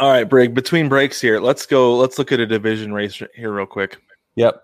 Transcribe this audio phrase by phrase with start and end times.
[0.00, 0.54] All right, Brig.
[0.54, 1.94] Between breaks here, let's go.
[1.96, 3.98] Let's look at a division race here real quick.
[4.36, 4.62] Yep.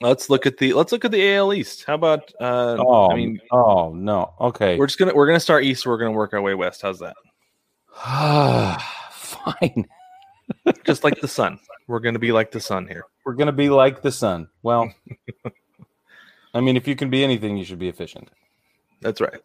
[0.00, 1.82] Let's look at the let's look at the AL East.
[1.84, 2.32] How about?
[2.40, 4.32] Uh, Oh, I mean, oh no.
[4.40, 4.78] Okay.
[4.78, 5.84] we're just gonna we're gonna start east.
[5.84, 6.82] We're gonna work our way west.
[6.82, 7.16] How's that?
[9.12, 9.86] Fine.
[10.84, 11.58] Just like the sun.
[11.88, 13.06] We're gonna be like the sun here.
[13.26, 14.48] We're gonna be like the sun.
[14.62, 14.92] Well,
[16.54, 18.30] I mean, if you can be anything, you should be efficient.
[19.00, 19.40] That's right.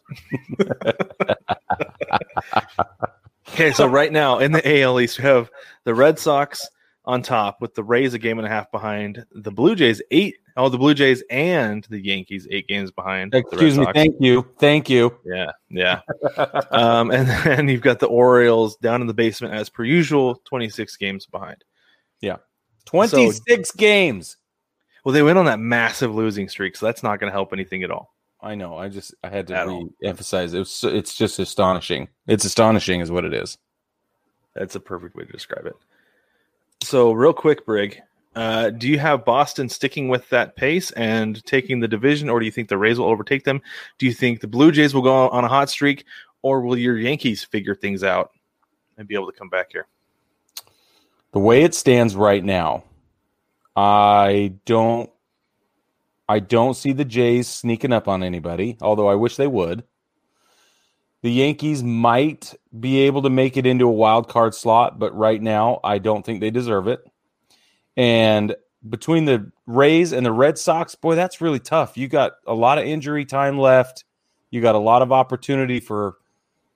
[3.54, 5.50] okay, so right now in the AL East, we have
[5.84, 6.68] the Red Sox
[7.06, 9.26] on top with the Rays a game and a half behind.
[9.32, 10.38] The Blue Jays eight.
[10.56, 13.34] Oh, the Blue Jays and the Yankees eight games behind.
[13.34, 13.88] Excuse me.
[13.94, 14.48] Thank you.
[14.60, 15.18] Thank you.
[15.26, 16.02] Yeah, yeah.
[16.72, 20.70] um, and then you've got the Orioles down in the basement as per usual, twenty
[20.70, 21.64] six games behind.
[22.22, 22.38] Yeah,
[22.86, 24.38] Twenty-six games.
[25.04, 27.84] Well, they went on that massive losing streak, so that's not going to help anything
[27.84, 28.13] at all.
[28.44, 28.78] I know.
[28.78, 30.54] I just I had to re-emphasize.
[30.54, 32.10] It was, it's just astonishing.
[32.28, 33.58] It's astonishing, is what it is.
[34.54, 35.76] That's a perfect way to describe it.
[36.84, 38.02] So, real quick, Brig,
[38.36, 42.46] uh, do you have Boston sticking with that pace and taking the division, or do
[42.46, 43.62] you think the Rays will overtake them?
[43.98, 46.04] Do you think the Blue Jays will go on a hot streak,
[46.42, 48.32] or will your Yankees figure things out
[48.98, 49.88] and be able to come back here?
[51.32, 52.84] The way it stands right now,
[53.76, 55.10] I don't
[56.28, 59.84] I don't see the Jays sneaking up on anybody, although I wish they would.
[61.22, 65.42] The Yankees might be able to make it into a wild card slot, but right
[65.42, 67.00] now I don't think they deserve it.
[67.96, 68.56] And
[68.88, 71.98] between the Rays and the Red Sox, boy, that's really tough.
[71.98, 74.04] You got a lot of injury time left.
[74.52, 76.18] You got a lot of opportunity for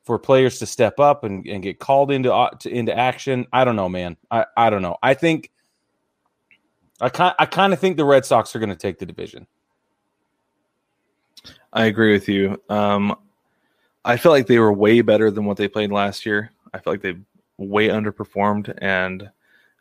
[0.03, 3.45] for players to step up and, and get called into uh, to, into action.
[3.51, 4.15] I don't know, man.
[4.31, 4.95] I, I don't know.
[5.03, 5.51] I think
[6.99, 9.47] I kind I kind of think the Red Sox are going to take the division.
[11.71, 12.61] I agree with you.
[12.69, 13.15] Um,
[14.03, 16.51] I feel like they were way better than what they played last year.
[16.73, 17.15] I feel like they
[17.57, 19.29] way underperformed, and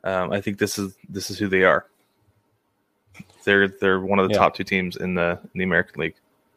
[0.04, 1.86] um, I think this is this is who they are.
[3.44, 4.40] They're they're one of the Yeah.
[4.40, 6.16] top two teams in the in the American League.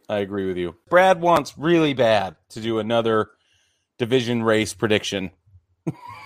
[0.09, 0.75] I agree with you.
[0.89, 3.29] Brad wants really bad to do another
[3.99, 5.29] division race prediction.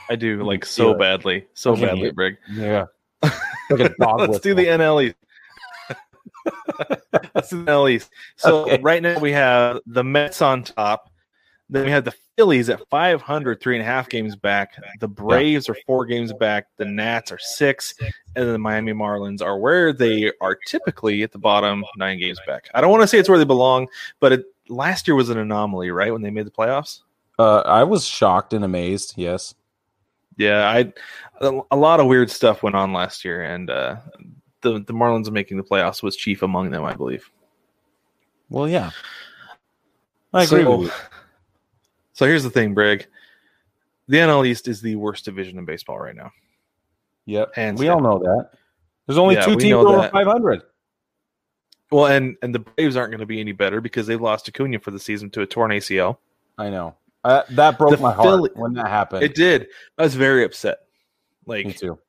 [0.10, 2.12] I do like so badly, so badly.
[2.12, 2.38] Brig.
[2.52, 2.86] Yeah.
[3.70, 4.80] Like a dog Let's do the whistle.
[4.80, 5.16] NL
[7.36, 8.10] Let's do the NL East.
[8.38, 8.82] So Okay.
[8.82, 11.10] right now we have the Mets on top.
[11.70, 14.76] Then we have the Phillies at 500, three and a half games back.
[15.00, 16.68] The Braves are four games back.
[16.78, 17.96] The Nats are six.
[18.00, 18.14] And
[18.46, 22.70] then the Miami Marlins are where they are typically at the bottom, nine games back.
[22.74, 23.88] I don't want to say it's where they belong,
[24.20, 26.12] but it, last year was an anomaly, right?
[26.12, 27.00] When they made the playoffs?
[27.40, 29.14] Uh, I was shocked and amazed.
[29.16, 29.56] Yes.
[30.38, 30.94] Yeah, I
[31.70, 33.98] a lot of weird stuff went on last year, and uh,
[34.62, 37.30] the the Marlins making the playoffs was chief among them, I believe.
[38.50, 38.92] Well, yeah.
[40.34, 40.94] I agree so, with you.
[42.14, 43.08] so here's the thing, Brig.
[44.08, 46.32] The NL East is the worst division in baseball right now.
[47.26, 47.56] Yep.
[47.56, 48.50] hands we all know that.
[49.08, 50.12] There's only Yeah, two teams over that.
[50.12, 50.64] 500.
[51.92, 54.80] Well, and and the Braves aren't going to be any better because they lost Acuna
[54.80, 56.18] for the season to a torn ACL.
[56.58, 56.96] I know.
[57.24, 59.24] Uh, that broke The my heart Philly- when that happened.
[59.24, 59.68] It did.
[59.98, 60.80] I was very upset.
[61.46, 62.00] Like Me too.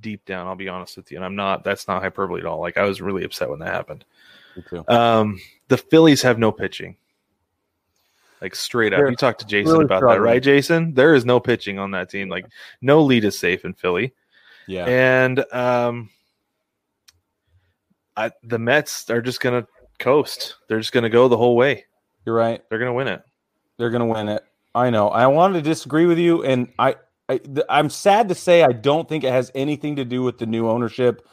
[0.00, 1.64] deep down, I'll be honest with you, and I'm not.
[1.64, 2.60] That's not hyperbole at all.
[2.60, 4.04] Like I was really upset when that happened.
[4.56, 4.84] Me too.
[4.88, 5.38] Um,
[5.68, 6.96] the Phillies have no pitching.
[8.40, 10.94] Like straight up, They're you talked to Jason really about that, right, Jason?
[10.94, 12.28] There is no pitching on that team.
[12.28, 12.46] Like
[12.80, 14.14] no lead is safe in Philly,
[14.68, 14.84] Yeah.
[14.86, 16.08] and um,
[18.16, 19.66] I, the Mets are just gonna
[19.98, 20.56] coast.
[20.68, 21.84] They're just gonna go the whole way.
[22.24, 22.62] You're right.
[22.68, 23.22] They're gonna win it.
[23.78, 24.44] They're going to win it.
[24.74, 25.08] I know.
[25.08, 26.96] I wanted to disagree with you, and I,
[27.28, 30.46] I, I'm sad to say I don't think it has anything to do with the
[30.46, 31.26] new ownership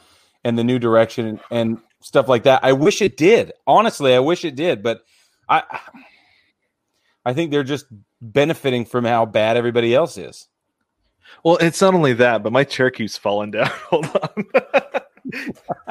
[0.44, 2.63] and the new direction and, stuff like that.
[2.63, 3.51] I wish it did.
[3.66, 5.03] Honestly, I wish it did, but
[5.50, 5.63] I,
[7.25, 7.88] I think they're just
[8.22, 10.47] benefiting from how bad everybody else is.
[11.44, 13.66] Well, it's not only that, but my chair keeps falling down.
[13.89, 14.45] Hold on.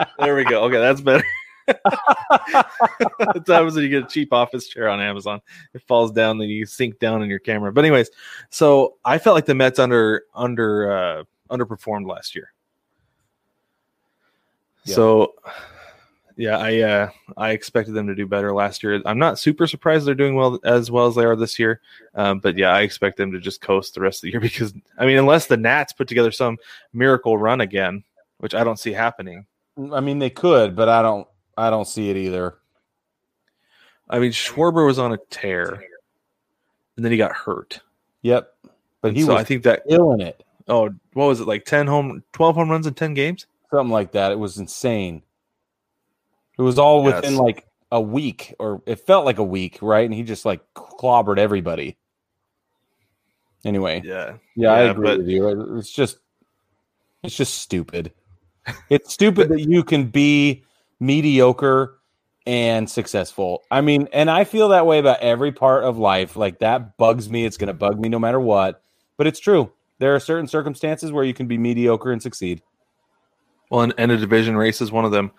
[0.20, 0.62] there we go.
[0.66, 1.24] Okay, that's better.
[1.66, 5.40] That's happens when you get a cheap office chair on Amazon.
[5.72, 7.72] It falls down, then you sink down in your camera.
[7.72, 8.10] But anyways,
[8.50, 12.52] so I felt like the Mets under under uh, underperformed last year.
[14.84, 14.94] Yeah.
[14.94, 15.34] So
[16.36, 19.00] yeah, I uh, I expected them to do better last year.
[19.06, 21.80] I'm not super surprised they're doing well as well as they are this year.
[22.14, 24.74] Um, but yeah, I expect them to just coast the rest of the year because
[24.98, 26.58] I mean, unless the Nats put together some
[26.92, 28.04] miracle run again,
[28.38, 29.46] which I don't see happening.
[29.92, 31.26] I mean, they could, but I don't.
[31.56, 32.56] I don't see it either.
[34.08, 35.82] I mean, Schwarber was on a tear,
[36.96, 37.80] and then he got hurt.
[38.22, 38.52] Yep,
[39.00, 40.44] but he so was I think that killing it.
[40.68, 43.46] oh, what was it like ten home, twelve home runs in ten games?
[43.70, 44.30] something like that.
[44.30, 45.22] It was insane.
[46.56, 47.16] It was all Yes.
[47.22, 50.04] within like a week, or it felt like a week, right?
[50.04, 51.96] And he just like clobbered everybody.
[53.64, 54.36] Anyway, Yeah.
[54.54, 55.76] yeah, I agree but- with you.
[55.78, 56.18] It's just,
[57.24, 58.12] it's just stupid.
[58.90, 60.62] It's stupid that you can be
[61.00, 61.98] mediocre
[62.46, 63.62] and successful.
[63.70, 66.36] I mean, and I feel that way about every part of life.
[66.36, 67.44] Like that bugs me.
[67.44, 68.82] It's going to bug me no matter what.
[69.16, 69.72] But it's true.
[69.98, 72.62] There are certain circumstances where you can be mediocre and succeed.
[73.70, 75.30] Well, and, and a division race is one of them.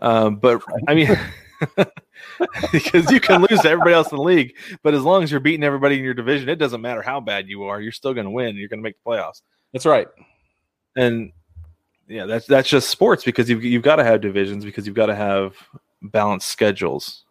[0.00, 1.08] Um, but I mean,
[2.72, 5.40] because you can lose to everybody else in the league, but as long as you're
[5.40, 7.80] beating everybody in your division, it doesn't matter how bad you are.
[7.80, 8.56] You're still going to win.
[8.56, 9.42] You're going to make the playoffs.
[9.72, 10.06] That's right.
[10.96, 11.32] And
[12.08, 15.06] yeah, that's that's just sports because you've you've got to have divisions because you've got
[15.06, 15.54] to have
[16.02, 17.24] balanced schedules.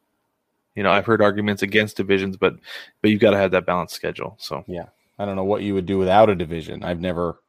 [0.75, 2.55] You know, I've heard arguments against divisions, but
[3.01, 4.35] but you've got to have that balanced schedule.
[4.39, 4.85] So yeah,
[5.19, 6.83] I don't know what you would do without a division.
[6.83, 7.39] I've never,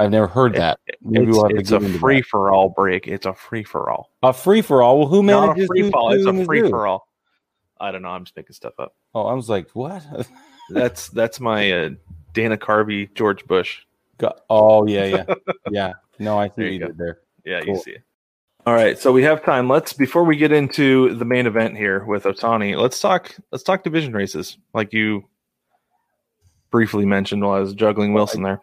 [0.00, 0.80] I've never heard that.
[1.02, 3.06] Maybe it's, we'll it's a free for all break.
[3.06, 4.10] It's a free for all.
[4.22, 4.98] a free for all.
[4.98, 6.12] Well, who Not manages a free who- for all.
[6.12, 7.06] It's a free for all.
[7.80, 8.08] I don't know.
[8.08, 8.94] I'm just making stuff up.
[9.14, 10.02] Oh, I was like, what?
[10.70, 11.90] That's that's my uh,
[12.32, 13.82] Dana Carvey, George Bush.
[14.18, 15.24] Go- oh yeah, yeah,
[15.70, 15.92] yeah.
[16.18, 17.18] No, I see There you you did there.
[17.44, 18.02] Yeah, you see it.
[18.66, 19.68] All right, so we have time.
[19.68, 23.82] Let's before we get into the main event here with Ohtani, let's talk let's talk
[23.84, 25.24] division races, like you
[26.70, 28.60] briefly mentioned while I was juggling Wilson there.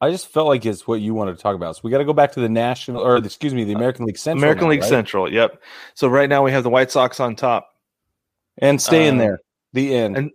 [0.00, 1.76] I just felt like it's what you wanted to talk about.
[1.76, 4.18] So we got to go back to the national, or excuse me, the American League
[4.18, 4.42] Central.
[4.42, 4.88] American now, League right?
[4.88, 5.62] Central, yep.
[5.94, 7.70] So right now we have the White Sox on top.
[8.58, 9.40] and stay in Um, there.
[9.72, 10.16] The end.
[10.16, 10.30] and-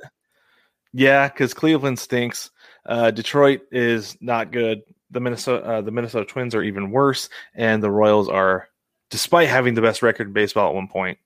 [0.94, 2.51] Yeah, because Cleveland stinks.
[2.85, 4.81] Uh, Detroit is not good.
[5.11, 8.69] The Minnesota uh, the Minnesota Twins are even worse, and the Royals are,
[9.09, 11.17] despite having the best record in baseball at one point.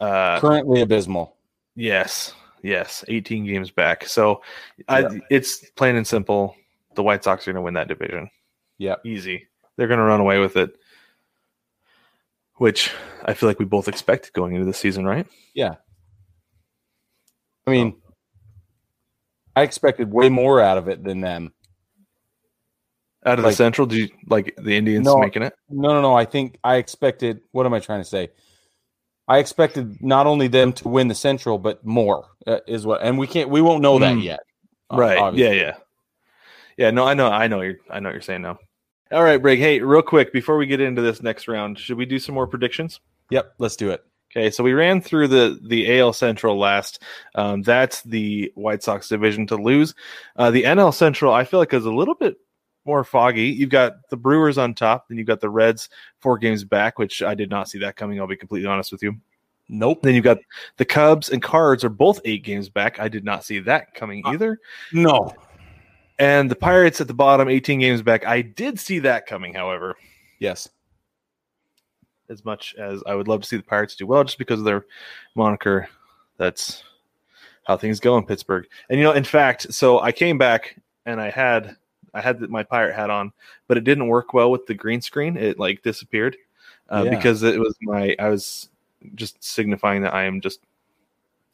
[0.00, 1.36] Uh, Currently abysmal.
[1.76, 4.06] Yes, yes, 18 games back.
[4.06, 4.42] So
[4.88, 6.56] I, it's plain and simple.
[6.94, 8.30] The White Sox are going to win that division.
[8.78, 9.46] Yeah, Easy.
[9.76, 10.76] They're going to run away with it,
[12.56, 12.92] which
[13.24, 15.26] I feel like we both expected going into the season, right?
[15.52, 15.76] Yeah.
[17.66, 17.96] I mean,
[19.56, 21.52] I expected way more out of it than them.
[23.26, 25.16] Out of Like- the Central, do you like the Indians No.
[25.18, 25.54] making it?
[25.70, 26.14] No, no, no.
[26.14, 27.40] I think I expected.
[27.52, 28.28] What am I trying to say?
[29.26, 33.00] I expected not only them to win the Central, but more uh, is what.
[33.02, 33.48] And we can't.
[33.48, 34.22] We won't know that Mm.
[34.22, 34.40] yet.
[34.92, 35.16] right.
[35.18, 35.56] obviously.
[35.56, 35.76] Yeah, yeah.
[36.76, 38.58] Yeah, no, I know, I know you're I know what you're saying now.
[39.10, 39.58] All right, Brig.
[39.58, 42.46] Hey, real quick, before we get into this next round, should we do some more
[42.46, 43.00] predictions?
[43.30, 43.54] Yep.
[43.58, 44.04] Let's do it.
[44.36, 47.02] Okay, so we ran through the the AL Central last.
[47.36, 49.94] Um, that's the White Sox division to lose.
[50.36, 52.36] Uh, the NL Central, I feel like, is a little bit
[52.84, 53.44] more foggy.
[53.44, 55.88] You've got the Brewers on top, then you've got the Reds
[56.18, 58.20] four games back, which I did not see that coming.
[58.20, 59.14] I'll be completely honest with you.
[59.68, 60.02] Nope.
[60.02, 60.38] Then you've got
[60.76, 63.00] the Cubs and Cards are both eight games back.
[63.00, 64.58] I did not see that coming Uh, either.
[64.92, 65.32] No.
[66.18, 68.26] And the Pirates at the bottom, 18 games back.
[68.26, 69.96] I did see that coming, however.
[70.38, 70.68] Yes.
[72.28, 74.64] As much as I would love to see the Pirates do well just because of
[74.64, 74.86] their
[75.34, 75.88] moniker.
[76.36, 76.82] That's
[77.64, 78.66] how things go in Pittsburgh.
[78.88, 80.76] And you know, in fact, so I came back
[81.06, 81.76] and I had
[82.12, 83.32] I had my pirate hat on,
[83.66, 85.36] but it didn't work well with the green screen.
[85.36, 86.36] It like disappeared
[86.88, 87.10] uh, Yeah.
[87.16, 88.68] because it was my I was
[89.14, 90.60] just signifying that I am just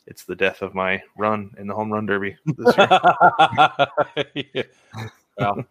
[0.06, 2.88] it's the death of my run in the home run derby this year.
[4.54, 4.62] Yeah.
[5.38, 5.64] Well,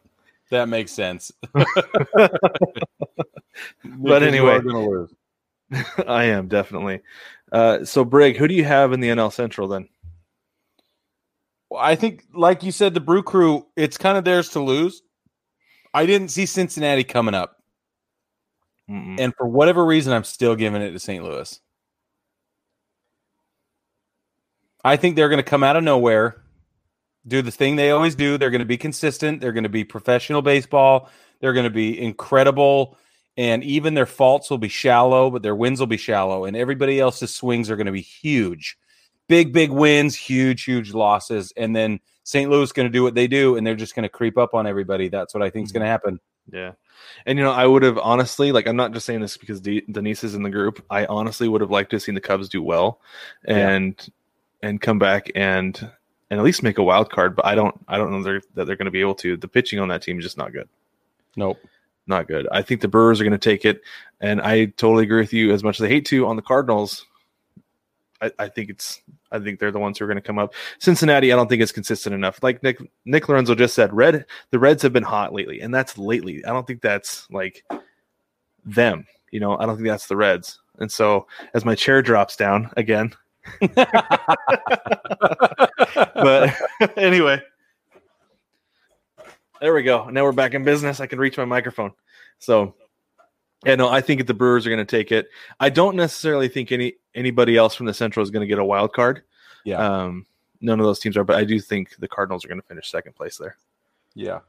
[0.50, 1.32] that makes sense.
[3.84, 4.60] But anyway.
[4.60, 5.14] Because you are gonna lose.
[6.08, 7.02] I am definitely.
[7.52, 9.90] Uh, so Brig, who do you have in the NL Central then?
[11.70, 15.04] Well, I think, like you said, the Brew Crew, it's kind of theirs to lose.
[15.94, 17.64] I didn't see Cincinnati coming up,
[18.90, 19.20] Mm-mm.
[19.20, 21.24] and for whatever reason, I'm still giving it to St.
[21.24, 21.60] Louis.
[24.84, 26.42] I think they're going to come out of nowhere,
[27.28, 28.38] do the thing they always do.
[28.38, 29.42] They're going to be consistent.
[29.42, 31.10] They're going to be professional baseball.
[31.42, 32.98] They're going to be incredible.
[33.40, 36.44] And even their faults will be shallow, but their wins will be shallow.
[36.44, 38.78] And everybody else's swings are going to be huge.
[39.30, 41.54] Big, big wins, huge, huge losses.
[41.56, 42.52] And then St.
[42.52, 44.54] Louis is going to do what they do, and they're just going to creep up
[44.54, 45.08] on everybody.
[45.08, 45.92] That's what I think is going to mm-hmm.
[45.92, 46.20] happen.
[46.52, 46.72] Yeah.
[47.26, 49.86] And you know, I would have honestly, like, I'm not just saying this because De-
[49.90, 50.84] Denise is in the group.
[50.90, 53.00] I honestly would have liked to have seen the Cubs do well,
[53.46, 53.96] and
[54.62, 55.80] and come back and
[56.30, 57.38] and at least make a wild card.
[57.38, 59.38] But I don't, I don't know they're, that they're going to be able to.
[59.38, 60.68] The pitching on that team is just not good,
[61.38, 61.58] Nope.
[62.10, 62.48] Not good.
[62.52, 63.82] I think the Brewers are going to take it,
[64.20, 65.54] and I totally agree with you.
[65.54, 67.06] As much as I hate to on the Cardinals,
[68.22, 69.02] I, I think it's,
[69.32, 70.54] I think they're the ones who are going to come up.
[70.80, 72.44] Cincinnati, I don't think it's consistent enough.
[72.44, 75.98] Like Nick Nick Lorenzo just said, red the Reds have been hot lately, and that's
[75.98, 76.44] lately.
[76.44, 77.64] I don't think that's like
[78.66, 79.06] them.
[79.32, 80.60] You know, I don't think that's the Reds.
[80.80, 83.14] And so as my chair drops down again,
[86.20, 86.56] but
[86.98, 87.42] anyway,
[89.62, 90.10] there we go.
[90.10, 91.00] Now we're back in business.
[91.00, 91.92] I can reach my microphone.
[92.40, 92.76] So,
[93.66, 95.28] yeah, no, I think the Brewers are going to take it.
[95.60, 98.66] I don't necessarily think any anybody else from the Central is going to get a
[98.66, 99.24] wild card.
[99.66, 99.78] Yeah.
[99.78, 100.26] Um,
[100.62, 102.90] none of those teams are, but I do think the Cardinals are going to finish
[102.90, 103.58] second place there.
[104.16, 104.40] Yeah.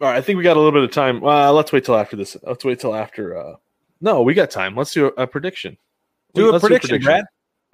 [0.00, 1.24] All right, I think we got a little bit of time.
[1.24, 2.36] Uh, let's wait till after this.
[2.42, 3.38] Let's wait till after.
[3.38, 3.56] Uh,
[4.00, 4.76] no, we got time.
[4.76, 5.76] Let's do a, a prediction.
[6.34, 7.24] Do a Let's prediction, Brad.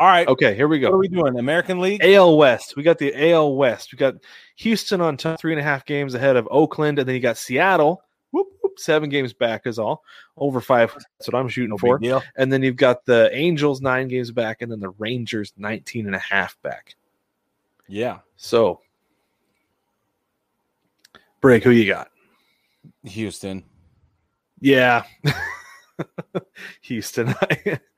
[0.00, 0.26] All right.
[0.26, 0.88] Okay, here we go.
[0.88, 1.38] What are we doing?
[1.38, 2.02] American League?
[2.02, 2.74] AL West.
[2.74, 3.92] We got the AL West.
[3.92, 4.14] We got
[4.56, 7.36] Houston on top three and a half games ahead of Oakland, and then you got
[7.36, 8.02] Seattle.
[8.30, 10.02] Whoop, whoop, seven games back is all.
[10.38, 10.94] Over five.
[10.94, 11.98] That's what I'm shooting No for.
[12.36, 16.14] And then you've got the Angels nine games back, and then the Rangers 19 and
[16.14, 16.96] a half back.
[17.86, 18.20] Yeah.
[18.36, 18.80] So,
[21.42, 21.62] Brig.
[21.62, 22.08] Who you got?
[23.04, 23.64] Houston.
[24.60, 25.02] Yeah,
[26.80, 27.34] Houston.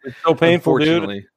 [0.05, 1.29] It's so painful, dude.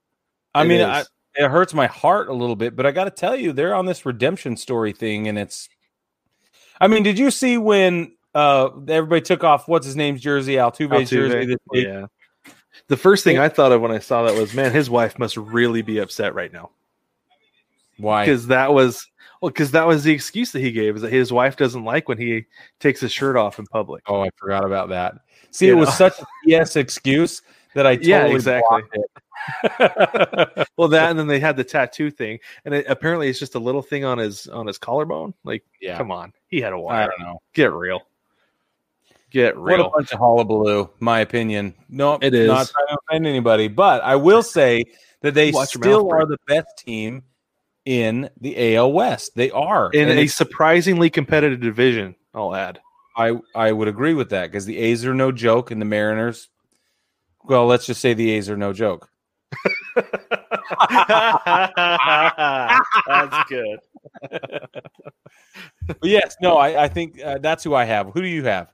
[0.56, 0.82] I it mean.
[0.82, 1.04] I,
[1.36, 3.86] it hurts my heart a little bit, but I got to tell you, they're on
[3.86, 5.70] this redemption story thing, and it's.
[6.80, 11.10] I mean, did you see when uh everybody took off what's his name's jersey, Altuve's
[11.10, 11.36] jersey?
[11.36, 11.88] Altuve, This week?
[11.88, 12.06] yeah.
[12.88, 15.38] The first thing I thought of when I saw that was, man, his wife must
[15.38, 16.72] really be upset right now
[17.98, 18.26] Why?
[18.26, 19.08] because that was
[19.42, 22.10] well, because that was the excuse that he gave is that his wife doesn't like
[22.10, 22.46] when he
[22.80, 24.04] takes his shirt off in public.
[24.08, 25.16] Oh, I forgot about that.
[25.52, 27.42] See, You it was such a yes excuse
[27.74, 28.82] that I totally Yeah, exactly.
[30.78, 33.60] Well, that and then they had the tattoo thing, and it, apparently it's just a
[33.60, 35.34] little thing on his on his collarbone.
[35.46, 37.04] Like, yeah, come on, he had a wire.
[37.04, 37.42] I don't know.
[37.54, 38.02] Get real.
[39.32, 39.78] Get real.
[39.78, 41.74] What a bunch of hullabaloo, my opinion.
[41.90, 42.48] No, It is.
[42.48, 44.84] not trying to offend anybody, but I will say
[45.22, 47.24] that they Watch still are the best team
[47.86, 49.32] in the AL West.
[49.36, 52.80] They are, In a surprisingly competitive division, I'll add.
[53.16, 56.50] I I would agree with that because the A's are no joke, and the Mariners.
[57.46, 59.10] Well, let's just say the A's are no joke.
[63.08, 63.80] That's good.
[65.88, 68.08] But yes, no, I, I think uh, that's who I have.
[68.14, 68.72] Who do you have?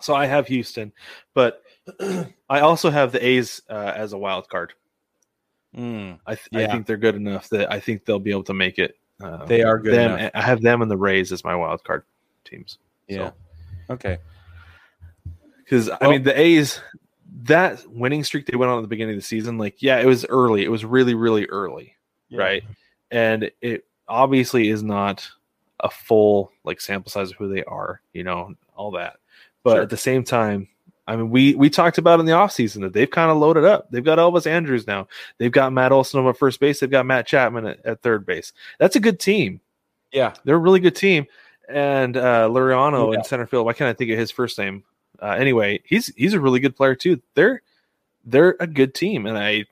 [0.00, 0.92] So I have Houston,
[1.32, 1.62] but
[2.50, 4.74] I also have the A's uh, as a wild card.
[5.76, 8.54] Mm, I, th- I think they're good enough that I think they'll be able to
[8.54, 8.96] make it.
[9.22, 10.30] Uh, They are good them, enough.
[10.34, 12.02] I have them and the Rays as my wild card
[12.44, 12.78] teams.
[13.08, 13.30] yeah.
[13.88, 14.18] Okay.
[15.58, 16.80] Because I mean the A's
[17.44, 20.06] that winning streak they went on at the beginning of the season, like yeah, it
[20.06, 20.64] was early.
[20.64, 21.96] It was really really early,
[22.32, 22.62] right?
[23.10, 25.28] And it obviously is not
[25.80, 29.16] a full like sample size of who they are, you know, all that.
[29.64, 29.82] But Sure.
[29.82, 30.68] at the same time,
[31.06, 33.90] I mean, we we talked about in the offseason that they've kind of loaded up.
[33.90, 35.08] They've got Elvis Andrus now.
[35.38, 36.80] They've got Matt Olson over at first base.
[36.80, 38.52] They've got Matt Chapman at, at third base.
[38.78, 39.60] That's a good team.
[40.12, 40.34] Yeah.
[40.44, 41.26] They're a really good team.
[41.68, 43.18] And uh Laureano Yeah.
[43.18, 43.66] in center field.
[43.66, 44.84] Why can't I think of his first name?
[45.22, 47.22] Uh, anyway, he's he's a really good player too.
[47.34, 47.62] They're
[48.24, 49.64] they're a good team, and I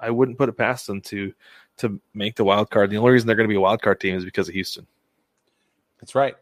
[0.00, 1.34] I wouldn't put it past them to
[1.78, 2.88] to make the wild card.
[2.90, 4.86] The only reason they're going to be a wild card team is because of Houston.
[6.00, 6.34] That's right.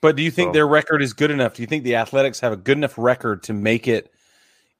[0.00, 1.54] But do you think So- their record is good enough?
[1.54, 4.12] Do you think the Athletics have a good enough record to make it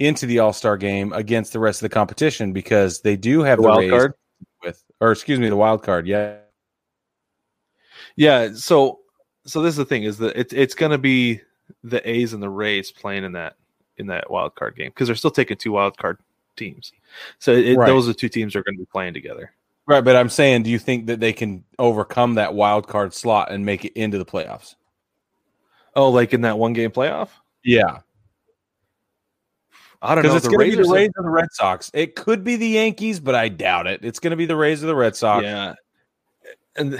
[0.01, 2.53] into the All Star game against the rest of the competition?
[2.53, 4.15] Because they do have The the, wild Rays card?
[4.65, 6.09] with, or excuse me, the wild card.
[6.09, 6.39] Yeah,
[8.17, 9.01] Yeah, so
[9.47, 11.41] so this is the thing is that it's it's going to be
[11.85, 13.57] the A's and the Rays playing in that
[13.99, 16.19] in that wild card game because they're still taking two wild card
[16.57, 16.93] teams.
[17.38, 17.87] So it, Right.
[17.87, 19.52] those are two teams that are going to be playing together.
[19.87, 20.00] right.
[20.02, 23.64] But I'm saying, do you think that they can overcome that wild card slot and
[23.67, 24.75] make it into the playoffs?
[25.95, 27.29] Oh, like in that one game playoff?
[27.64, 27.99] Yeah,
[30.00, 30.35] I don't know.
[30.35, 31.91] it's The going to be Rays, the Rays or the Red Sox.
[31.95, 34.05] It could be the Yankees, but I doubt it.
[34.05, 35.45] It's going to be the Rays or the Red Sox.
[35.45, 35.75] Yeah.
[36.76, 36.99] And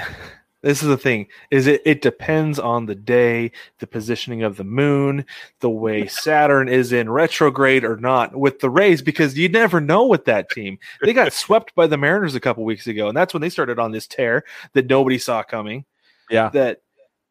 [0.62, 4.64] this is the thing is it it depends on the day, the positioning of the
[4.64, 5.25] moon,
[5.61, 10.07] the way Saturn is in retrograde or not with the Rays because you never know
[10.07, 10.78] with that team.
[11.02, 13.78] They got swept by the Mariners a couple weeks ago and that's when they started
[13.78, 15.85] on this tear that nobody saw coming.
[16.31, 16.49] Yeah.
[16.50, 16.81] That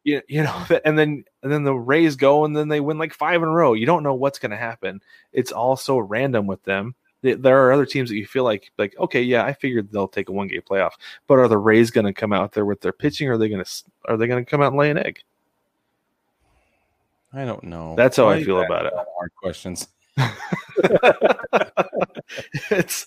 [0.04, 2.98] you, you know that, and then and then the Rays go and then they win
[2.98, 3.72] like 5 in a row.
[3.72, 5.00] You don't know what's going to happen.
[5.32, 6.94] It's all so random with them.
[7.22, 10.08] Th- There are other teams that you feel like like okay, yeah, I figured they'll
[10.08, 10.92] take a one game playoff.
[11.26, 13.28] But are the Rays going to come out there with their pitching?
[13.28, 13.70] Or are they going to
[14.08, 15.20] are they going to come out and lay an egg?
[17.32, 17.94] I don't know.
[17.96, 18.92] That's how Why I feel about it.
[18.94, 19.88] Hard questions.
[22.70, 23.06] it's.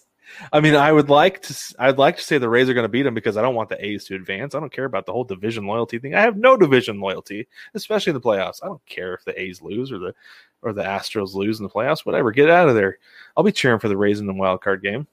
[0.52, 1.76] I mean, I would like to.
[1.80, 3.70] I'd like to say the Rays are going to beat them because I don't want
[3.70, 4.56] the A's to advance.
[4.56, 6.16] I don't care about the whole division loyalty thing.
[6.16, 8.60] I have no division loyalty, especially in the playoffs.
[8.64, 10.14] I don't care if the A's lose or the
[10.62, 12.06] or the Astros lose in the playoffs.
[12.06, 12.98] Whatever, get out of there.
[13.36, 15.08] I'll be cheering for the Rays in the wild card game.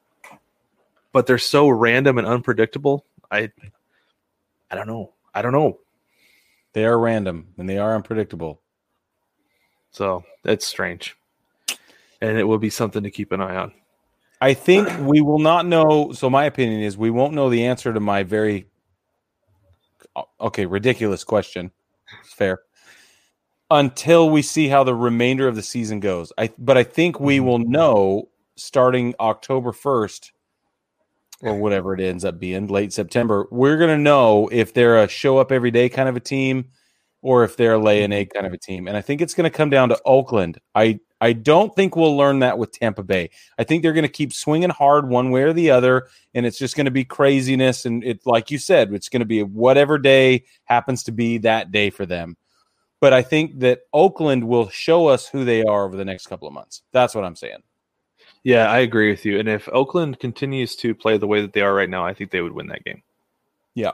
[1.13, 3.05] But they're so random and unpredictable.
[3.31, 3.51] I.
[4.71, 5.13] I don't know.
[5.35, 5.81] I don't know.
[6.73, 8.63] They are random and they are unpredictable.
[9.91, 11.19] So that's strange,
[12.23, 13.75] and it will be something to keep an eye on.
[14.43, 16.11] I think we will not know.
[16.13, 18.67] So my opinion is we won't know the answer to my very
[20.41, 21.71] okay ridiculous question.
[22.21, 22.59] It's fair
[23.71, 26.33] until we see how the remainder of the season goes.
[26.37, 27.45] I but I think we Mhm.
[27.45, 30.33] will know starting October first
[31.41, 35.09] or whatever it ends up being, late September, we're going to know if they're a
[35.09, 36.67] show up every day kind of a team
[37.23, 38.87] or if they're a lay an egg kind of a team.
[38.89, 40.59] And I think it's going to come down to Oakland.
[40.75, 43.31] I I don't think we'll learn that with Tampa Bay.
[43.57, 46.59] I think they're going to keep swinging hard one way or the other, and it's
[46.59, 47.87] just going to be craziness.
[47.87, 51.71] And it, like you said, it's going to be whatever day happens to be that
[51.71, 52.37] day for them.
[53.01, 56.49] But I think that Oakland will show us who they are over the next couple
[56.49, 56.83] of months.
[56.91, 57.63] That's what I'm saying.
[58.43, 59.39] Yeah, I agree with you.
[59.39, 62.33] And if Oakland continues to play the way that they are right now, I think
[62.33, 63.01] they would win that game.
[63.77, 63.93] Yeah,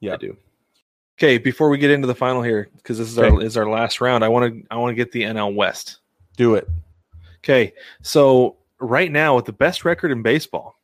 [0.00, 0.34] yeah, I do.
[1.18, 3.28] Okay, before we get into the final here, because this is okay.
[3.28, 5.98] our is our last round, I want to I want to get the NL West.
[6.36, 6.68] Do it.
[7.38, 10.78] Okay, so right now with the best record in baseball,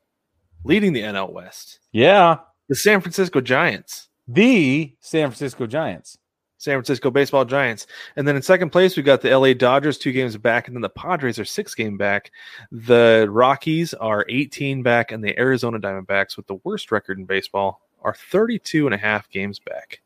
[0.65, 1.81] leading the NL West.
[1.93, 2.39] Yeah,
[2.69, 4.09] the San Francisco Giants.
[4.29, 6.19] The San Francisco Giants.
[6.61, 7.87] San Francisco Baseball Giants.
[8.17, 10.83] And then in second place, we've got the LA Dodgers, two games back, and then
[10.83, 12.31] the Padres are six game back.
[12.71, 17.81] The Rockies are 18 back, and the Arizona Diamondbacks, with the worst record in baseball,
[18.03, 20.03] are 32 and a half games back.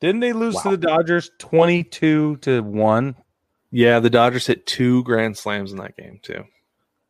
[0.00, 0.62] Didn't they lose wow.
[0.62, 3.16] to the Dodgers 22 to 1?
[3.70, 6.44] Yeah, the Dodgers hit two grand slams in that game, too.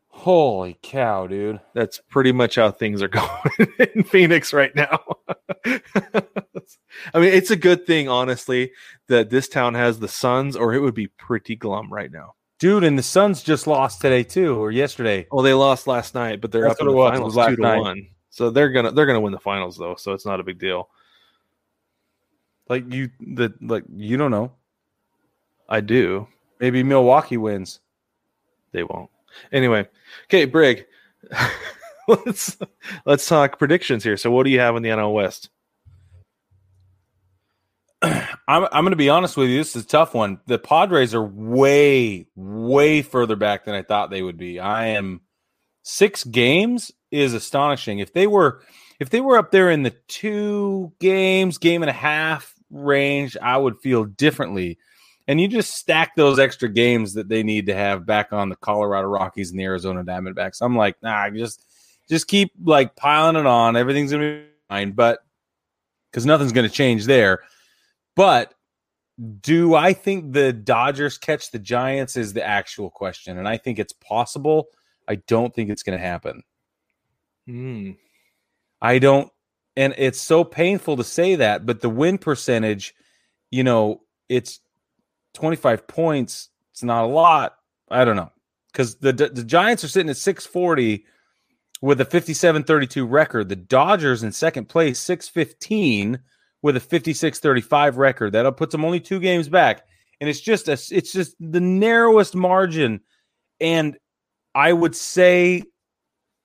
[0.08, 1.60] Holy cow, dude.
[1.74, 5.00] That's pretty much how things are going in Phoenix right now.
[5.64, 8.72] I mean, it's a good thing, honestly,
[9.06, 12.34] that this town has the Suns, or it would be pretty glum right now.
[12.58, 15.28] Dude, and the Suns just lost today too, or yesterday.
[15.30, 17.78] Well, they lost last night, but they're That's up in the finals two to night.
[17.78, 18.08] one.
[18.30, 20.88] So they're gonna they're gonna win the finals though, so it's not a big deal.
[22.68, 24.52] Like you the like you don't know.
[25.68, 26.26] I do.
[26.60, 27.80] Maybe Milwaukee wins.
[28.72, 29.10] They won't.
[29.52, 29.88] Anyway,
[30.24, 30.86] okay, Brig.
[32.08, 32.56] let's
[33.04, 34.16] let's talk predictions here.
[34.16, 35.50] So, what do you have in the NL West?
[38.02, 39.58] I'm I'm going to be honest with you.
[39.58, 40.40] This is a tough one.
[40.46, 44.58] The Padres are way way further back than I thought they would be.
[44.58, 45.20] I am
[45.82, 47.98] six games is astonishing.
[47.98, 48.62] If they were
[49.00, 53.56] if they were up there in the two games, game and a half range, I
[53.56, 54.78] would feel differently
[55.28, 58.56] and you just stack those extra games that they need to have back on the
[58.56, 60.58] Colorado Rockies and the Arizona Diamondbacks.
[60.60, 61.64] I'm like, nah, just
[62.08, 63.76] just keep like piling it on.
[63.76, 65.20] Everything's gonna be fine, but
[66.10, 67.42] because nothing's gonna change there.
[68.16, 68.54] But
[69.40, 73.78] do I think the Dodgers catch the Giants is the actual question, and I think
[73.78, 74.68] it's possible.
[75.08, 76.42] I don't think it's going to happen.
[77.46, 77.92] Hmm.
[78.80, 79.32] I don't,
[79.74, 82.94] and it's so painful to say that, but the win percentage,
[83.50, 84.60] you know, it's
[85.38, 87.56] 25 points, it's not a lot.
[87.90, 88.30] I don't know.
[88.72, 91.04] Because the, the Giants are sitting at 640
[91.80, 93.48] with a 57 32 record.
[93.48, 96.20] The Dodgers in second place, 615
[96.62, 98.32] with a 56 35 record.
[98.32, 99.82] That puts them only two games back.
[100.20, 103.00] And it's just a, it's just the narrowest margin.
[103.60, 103.96] And
[104.54, 105.62] I would say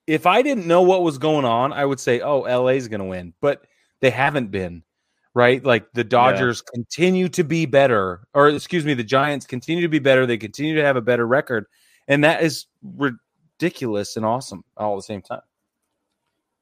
[0.06, 3.06] if I didn't know what was going on, I would say, oh, LA's going to
[3.06, 3.34] win.
[3.42, 3.66] But
[4.02, 4.84] they haven't been
[5.34, 5.64] right?
[5.64, 6.76] Like the Dodgers yeah.
[6.76, 10.26] continue to be better, or excuse me, the Giants continue to be better.
[10.26, 11.66] They continue to have a better record,
[12.08, 15.42] and that is ridiculous and awesome all at the same time.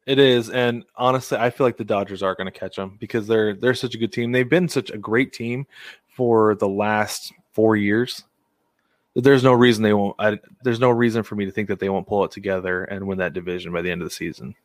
[0.08, 3.28] It is, and honestly, I feel like the Dodgers are going to catch them because
[3.28, 4.32] they're they're such a good team.
[4.32, 5.68] They've been such a great team
[6.16, 8.24] for the last four years.
[9.14, 10.16] There's no reason they won't.
[10.18, 13.06] I, there's no reason for me to think that they won't pull it together and
[13.06, 14.56] win that division by the end of the season.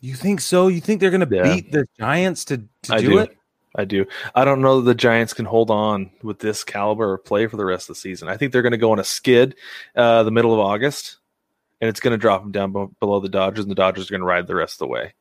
[0.00, 0.66] You think so?
[0.66, 1.54] You think they're going to yeah.
[1.54, 3.38] beat the Giants to, to do, do, it?
[3.74, 4.06] I do.
[4.34, 7.56] I don't know that the Giants can hold on with this caliber of play for
[7.56, 8.28] the rest of the season.
[8.28, 9.56] I think they're going to go on a skid
[9.96, 11.18] uh, the middle of August,
[11.80, 14.12] and it's going to drop them down b- below the Dodgers, and the Dodgers are
[14.12, 15.14] going to ride the rest of the way.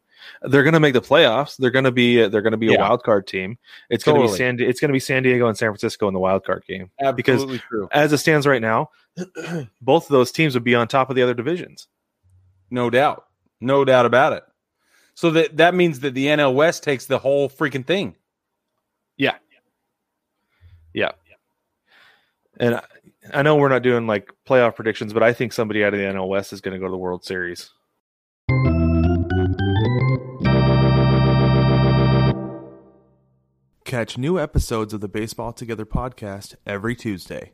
[0.44, 1.58] They're going to make the playoffs.
[1.58, 2.76] They're going to be they're going to be yeah.
[2.76, 3.58] a wild card team.
[3.90, 4.28] It's totally.
[4.28, 6.20] going to be San it's going to be San Diego and San Francisco in the
[6.20, 6.92] wild card game.
[7.00, 7.90] Absolutely because true.
[7.92, 8.90] as it stands right now,
[9.82, 11.88] both of those teams would be on top of the other divisions.
[12.70, 13.26] No doubt,
[13.60, 14.44] no doubt about it.
[15.16, 18.16] So that that means that the NL West takes the whole freaking thing.
[19.22, 19.36] Yeah.
[20.94, 21.12] Yeah.
[22.60, 22.84] And I,
[23.36, 26.06] I know we're not doing like playoff predictions, but I think somebody out of the
[26.06, 27.70] NL West is going to go to the World Series.
[33.86, 37.54] Catch new episodes of the Baseball Together podcast every Tuesday.